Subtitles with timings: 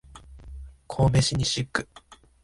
[0.87, 1.87] 神戸市西区